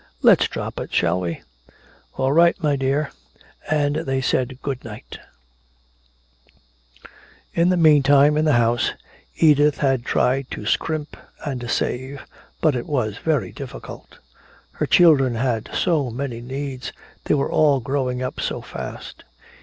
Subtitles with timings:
[0.23, 0.91] Let's drop it.
[0.91, 1.43] Shall we?"
[2.17, 3.11] "All right, my dear"
[3.69, 5.19] And they said good night...
[7.53, 8.93] In the meantime, in the house,
[9.37, 12.25] Edith had tried to scrimp and save,
[12.61, 14.17] but it was very difficult.
[14.71, 16.91] Her children had so many needs,
[17.25, 19.23] they were all growing up so fast.